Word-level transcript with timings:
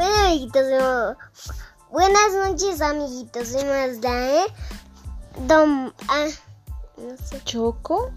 amiguitos. 0.00 1.16
Buenas 1.90 2.32
noches, 2.34 2.80
amiguitos. 2.80 3.48
¿Se 3.48 3.64
nos 3.64 4.00
da, 4.00 4.44
eh? 4.44 4.46
Dom, 5.46 5.92
ah, 6.08 6.26
no 6.96 7.16
sé. 7.16 7.42
Choco. 7.44 8.10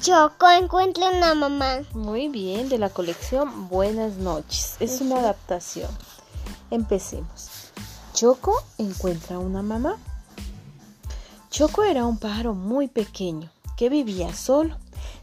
Choco 0.00 0.50
encuentra 0.50 1.10
una 1.10 1.34
mamá. 1.34 1.80
Muy 1.92 2.28
bien, 2.28 2.68
de 2.68 2.78
la 2.78 2.88
colección 2.90 3.68
Buenas 3.68 4.14
noches. 4.16 4.76
Es 4.80 5.00
una 5.00 5.18
adaptación. 5.18 5.90
Empecemos. 6.70 7.70
Choco 8.12 8.54
encuentra 8.78 9.38
una 9.38 9.62
mamá. 9.62 9.96
Choco 11.50 11.84
era 11.84 12.04
un 12.04 12.18
pájaro 12.18 12.54
muy 12.54 12.88
pequeño 12.88 13.50
que 13.76 13.88
vivía 13.88 14.34
solo. 14.34 14.76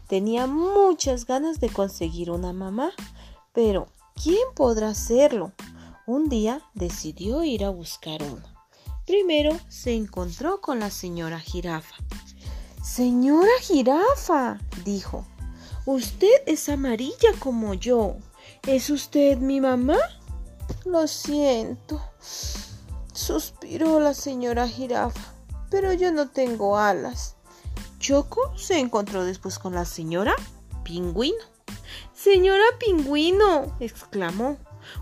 Tenía 0.08 0.46
muchas 0.46 1.26
ganas 1.26 1.60
de 1.60 1.70
conseguir 1.70 2.30
una 2.30 2.52
mamá, 2.52 2.90
pero 3.52 3.88
¿quién 4.14 4.46
podrá 4.54 4.88
hacerlo? 4.88 5.52
Un 6.14 6.28
día 6.28 6.60
decidió 6.74 7.42
ir 7.42 7.64
a 7.64 7.70
buscar 7.70 8.22
una. 8.22 8.54
Primero 9.06 9.58
se 9.70 9.94
encontró 9.94 10.60
con 10.60 10.78
la 10.78 10.90
señora 10.90 11.40
jirafa. 11.40 11.94
Señora 12.84 13.48
jirafa, 13.62 14.60
dijo, 14.84 15.24
usted 15.86 16.42
es 16.44 16.68
amarilla 16.68 17.30
como 17.38 17.72
yo. 17.72 18.16
¿Es 18.66 18.90
usted 18.90 19.38
mi 19.38 19.62
mamá? 19.62 19.96
Lo 20.84 21.06
siento, 21.06 21.98
suspiró 23.14 23.98
la 23.98 24.12
señora 24.12 24.68
jirafa, 24.68 25.32
pero 25.70 25.94
yo 25.94 26.12
no 26.12 26.28
tengo 26.28 26.76
alas. 26.76 27.36
Choco 28.00 28.54
se 28.58 28.78
encontró 28.78 29.24
después 29.24 29.58
con 29.58 29.72
la 29.72 29.86
señora 29.86 30.36
Pingüino. 30.84 31.42
Señora 32.12 32.64
Pingüino, 32.78 33.74
exclamó, 33.80 34.58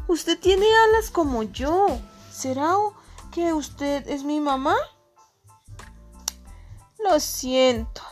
usted 0.09 0.39
tiene 0.39 0.67
alas 0.89 1.11
como 1.11 1.43
yo. 1.43 1.87
¿Será 2.33 2.75
que 3.33 3.53
usted 3.53 4.09
es 4.09 4.25
mi 4.25 4.41
mamá? 4.41 4.77
Lo 6.99 7.19
siento. 7.21 8.03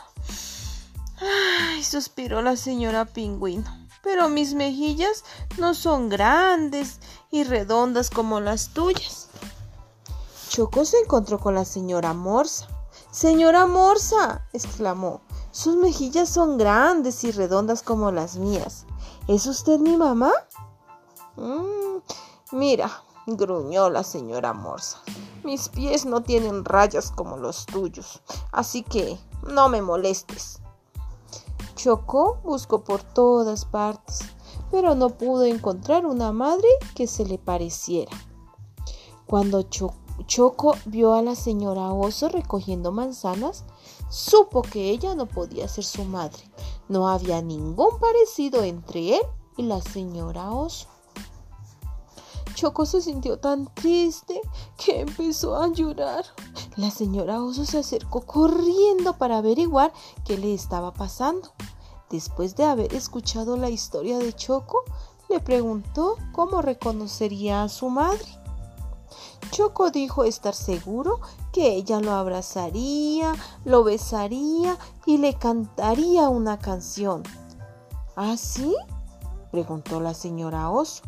Ay, 1.19 1.83
suspiró 1.83 2.41
la 2.41 2.55
señora 2.55 3.05
Pingüino. 3.05 3.87
Pero 4.01 4.29
mis 4.29 4.53
mejillas 4.53 5.23
no 5.57 5.73
son 5.73 6.09
grandes 6.09 6.99
y 7.31 7.43
redondas 7.43 8.09
como 8.09 8.39
las 8.39 8.69
tuyas. 8.69 9.27
Choco 10.49 10.85
se 10.85 10.97
encontró 10.99 11.39
con 11.39 11.55
la 11.55 11.65
señora 11.65 12.13
Morsa. 12.13 12.67
Señora 13.11 13.65
Morsa, 13.65 14.47
exclamó, 14.53 15.21
sus 15.51 15.75
mejillas 15.75 16.29
son 16.29 16.57
grandes 16.57 17.23
y 17.23 17.31
redondas 17.31 17.83
como 17.83 18.11
las 18.11 18.37
mías. 18.37 18.85
¿Es 19.27 19.45
usted 19.47 19.79
mi 19.79 19.97
mamá? 19.97 20.31
Mm, 21.39 22.01
mira, 22.51 22.91
gruñó 23.25 23.89
la 23.89 24.03
señora 24.03 24.53
Morsa. 24.53 25.01
Mis 25.43 25.69
pies 25.69 26.05
no 26.05 26.21
tienen 26.21 26.65
rayas 26.65 27.11
como 27.11 27.37
los 27.37 27.65
tuyos, 27.65 28.21
así 28.51 28.83
que 28.83 29.17
no 29.47 29.69
me 29.69 29.81
molestes. 29.81 30.59
Chocó 31.75 32.39
buscó 32.43 32.83
por 32.83 33.03
todas 33.03 33.63
partes, 33.63 34.19
pero 34.69 34.95
no 34.95 35.11
pudo 35.11 35.45
encontrar 35.45 36.05
una 36.05 36.33
madre 36.33 36.67
que 36.93 37.07
se 37.07 37.23
le 37.23 37.37
pareciera. 37.37 38.11
Cuando 39.25 39.61
Choco 39.61 39.95
Choco 40.25 40.75
vio 40.85 41.13
a 41.13 41.21
la 41.21 41.35
señora 41.35 41.93
Oso 41.93 42.29
recogiendo 42.29 42.91
manzanas, 42.91 43.63
supo 44.09 44.61
que 44.61 44.89
ella 44.89 45.15
no 45.15 45.25
podía 45.27 45.67
ser 45.67 45.85
su 45.85 46.03
madre. 46.03 46.43
No 46.89 47.07
había 47.07 47.41
ningún 47.41 47.99
parecido 47.99 48.63
entre 48.63 49.15
él 49.15 49.21
y 49.57 49.63
la 49.63 49.81
señora 49.81 50.51
Oso. 50.51 50.87
Choco 52.59 52.85
se 52.85 52.99
sintió 52.99 53.39
tan 53.39 53.73
triste 53.73 54.41
que 54.75 54.99
empezó 54.99 55.55
a 55.55 55.69
llorar. 55.69 56.25
La 56.75 56.91
señora 56.91 57.41
Oso 57.41 57.63
se 57.63 57.77
acercó 57.77 58.19
corriendo 58.25 59.13
para 59.17 59.37
averiguar 59.37 59.93
qué 60.25 60.37
le 60.37 60.53
estaba 60.53 60.91
pasando. 60.91 61.53
Después 62.09 62.57
de 62.57 62.65
haber 62.65 62.93
escuchado 62.93 63.55
la 63.55 63.69
historia 63.69 64.17
de 64.17 64.33
Choco, 64.33 64.83
le 65.29 65.39
preguntó 65.39 66.17
cómo 66.33 66.61
reconocería 66.61 67.63
a 67.63 67.69
su 67.69 67.89
madre. 67.89 68.27
Choco 69.51 69.89
dijo 69.89 70.25
estar 70.25 70.53
seguro 70.53 71.21
que 71.53 71.75
ella 71.75 72.01
lo 72.01 72.11
abrazaría, 72.11 73.35
lo 73.63 73.85
besaría 73.85 74.77
y 75.05 75.19
le 75.19 75.33
cantaría 75.35 76.27
una 76.27 76.59
canción. 76.59 77.23
¿Ah, 78.17 78.35
sí? 78.35 78.75
preguntó 79.49 80.01
la 80.01 80.13
señora 80.13 80.69
Oso. 80.69 81.03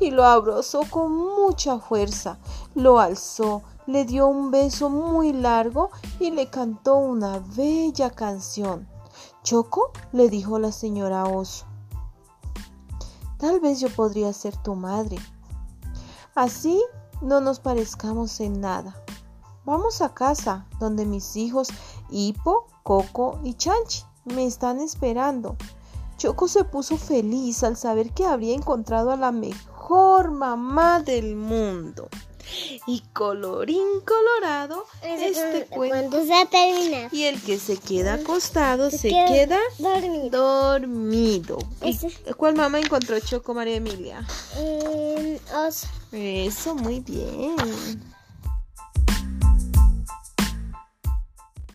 Y 0.00 0.10
lo 0.10 0.24
abrazó 0.24 0.82
con 0.90 1.16
mucha 1.16 1.78
fuerza, 1.78 2.38
lo 2.74 2.98
alzó, 2.98 3.62
le 3.86 4.04
dio 4.04 4.26
un 4.26 4.50
beso 4.50 4.90
muy 4.90 5.32
largo 5.32 5.90
y 6.18 6.30
le 6.30 6.48
cantó 6.48 6.96
una 6.96 7.38
bella 7.38 8.10
canción. 8.10 8.88
Choco 9.42 9.92
le 10.12 10.28
dijo 10.28 10.58
la 10.58 10.72
señora 10.72 11.24
Oso. 11.24 11.66
Tal 13.38 13.60
vez 13.60 13.80
yo 13.80 13.90
podría 13.90 14.32
ser 14.32 14.56
tu 14.56 14.74
madre. 14.74 15.18
Así 16.34 16.82
no 17.20 17.40
nos 17.40 17.60
parezcamos 17.60 18.40
en 18.40 18.60
nada. 18.60 18.96
Vamos 19.64 20.02
a 20.02 20.14
casa, 20.14 20.66
donde 20.78 21.06
mis 21.06 21.36
hijos 21.36 21.68
Hipo, 22.10 22.66
Coco 22.82 23.38
y 23.44 23.54
Chanchi 23.54 24.04
me 24.24 24.46
están 24.46 24.80
esperando. 24.80 25.56
Choco 26.16 26.48
se 26.48 26.64
puso 26.64 26.96
feliz 26.96 27.62
al 27.64 27.76
saber 27.76 28.12
que 28.12 28.24
habría 28.24 28.54
encontrado 28.54 29.10
a 29.10 29.16
la 29.16 29.32
mejor 29.32 29.73
mamá 30.30 31.00
del 31.00 31.36
mundo. 31.36 32.08
Y 32.86 33.02
colorín 33.12 33.86
colorado, 34.04 34.84
este 35.02 35.66
cuento 35.66 36.24
se 36.24 36.34
ha 36.34 36.44
terminado. 36.44 37.08
Y 37.10 37.24
el 37.24 37.40
que 37.40 37.58
se 37.58 37.78
queda 37.78 38.14
acostado 38.14 38.90
se, 38.90 39.08
queda, 39.08 39.58
dormido. 39.78 40.72
dormido. 40.72 41.58
¿Y 41.82 41.98
¿Cuál 42.34 42.54
mamá 42.54 42.80
encontró 42.80 43.18
Choco 43.20 43.54
María 43.54 43.76
Emilia? 43.76 44.26
Oso. 45.66 45.88
Eso, 46.12 46.74
muy 46.74 47.00
bien. 47.00 47.56